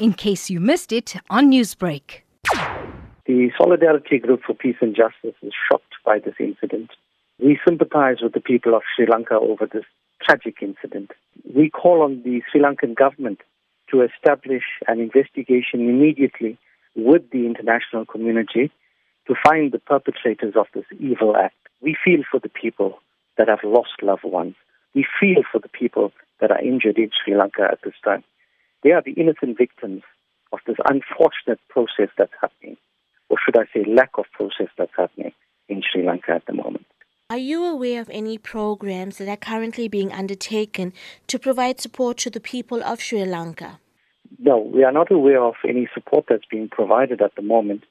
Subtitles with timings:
[0.00, 2.22] in case you missed it on Newsbreak.
[3.26, 6.90] The Solidarity Group for Peace and Justice is shocked by this incident.
[7.38, 9.84] We sympathize with the people of Sri Lanka over this
[10.22, 11.10] tragic incident.
[11.54, 13.40] We call on the Sri Lankan government
[13.90, 16.56] to establish an investigation immediately
[16.96, 18.70] with the international community
[19.26, 21.56] to find the perpetrators of this evil act.
[21.82, 22.98] We feel for the people
[23.36, 24.54] that have lost loved ones.
[24.94, 28.24] We feel for the people that are injured in Sri Lanka at this time.
[28.82, 30.02] They are the innocent victims
[30.52, 32.76] of this unfortunate process that's happening,
[33.28, 35.32] or should I say, lack of process that's happening
[35.68, 36.86] in Sri Lanka at the moment.
[37.30, 40.92] Are you aware of any programs that are currently being undertaken
[41.28, 43.78] to provide support to the people of Sri Lanka?
[44.38, 47.84] No, we are not aware of any support that's being provided at the moment.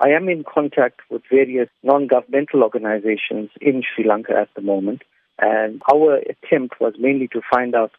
[0.00, 5.02] I am in contact with various non governmental organizations in Sri Lanka at the moment,
[5.38, 7.92] and our attempt was mainly to find out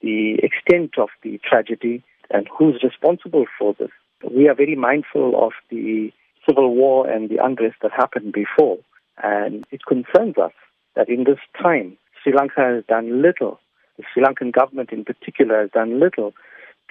[0.00, 3.90] the extent of the tragedy and who's responsible for this.
[4.28, 6.12] We are very mindful of the
[6.48, 8.78] civil war and the unrest that happened before,
[9.22, 10.52] and it concerns us
[10.96, 13.60] that in this time, Sri Lanka has done little,
[13.96, 16.32] the Sri Lankan government in particular has done little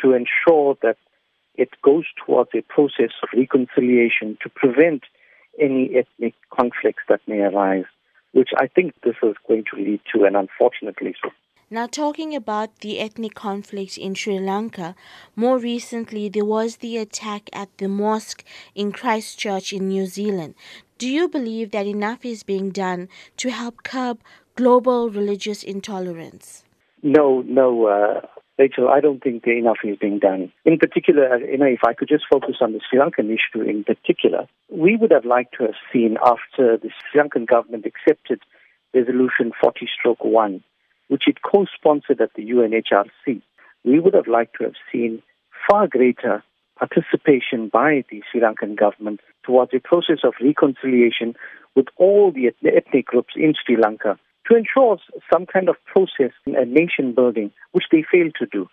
[0.01, 0.97] to ensure that
[1.55, 5.03] it goes towards a process of reconciliation to prevent
[5.59, 7.85] any ethnic conflicts that may arise,
[8.33, 11.29] which I think this is going to lead to, and unfortunately so.
[11.69, 14.95] Now, talking about the ethnic conflict in Sri Lanka,
[15.35, 20.55] more recently there was the attack at the mosque in Christchurch in New Zealand.
[20.97, 24.21] Do you believe that enough is being done to help curb
[24.55, 26.63] global religious intolerance?
[27.03, 28.21] No, no, uh,
[28.57, 30.53] Rachel, I don't think enough is being done.
[30.63, 33.83] In particular, you know, if I could just focus on the Sri Lankan issue in
[33.83, 38.39] particular, we would have liked to have seen after the Sri Lankan government accepted
[38.93, 40.63] Resolution 40 stroke 1,
[41.07, 43.41] which it co-sponsored at the UNHRC,
[43.83, 45.21] we would have liked to have seen
[45.69, 46.43] far greater
[46.77, 51.35] participation by the Sri Lankan government towards a process of reconciliation
[51.75, 54.19] with all the ethnic groups in Sri Lanka
[54.49, 54.97] to ensure
[55.31, 58.67] some kind of process and nation building, which they failed to do.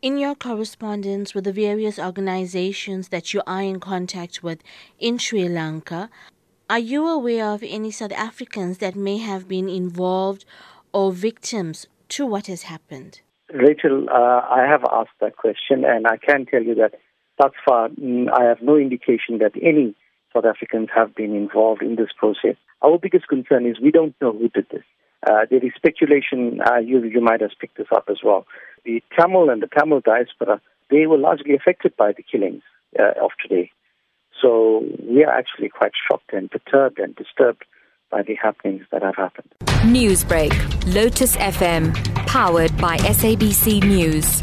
[0.00, 4.60] In your correspondence with the various organizations that you are in contact with
[4.98, 6.10] in Sri Lanka,
[6.68, 10.44] are you aware of any South Africans that may have been involved
[10.92, 13.20] or victims to what has happened?
[13.52, 16.94] Rachel, uh, I have asked that question, and I can tell you that
[17.38, 19.94] thus far, mm, I have no indication that any
[20.32, 22.56] South Africans have been involved in this process.
[22.80, 24.84] Our biggest concern is we don't know who did this.
[25.26, 28.46] Uh, there is speculation, uh, you, you might have picked this up as well.
[28.84, 30.60] The Tamil and the Tamil diaspora,
[30.90, 32.62] they were largely affected by the killings
[32.98, 33.70] uh, of today.
[34.40, 37.64] So we are actually quite shocked and perturbed and disturbed
[38.12, 39.48] by the happenings that have happened.
[39.82, 40.52] Newsbreak,
[40.94, 41.92] Lotus FM,
[42.28, 44.40] powered by SABC News.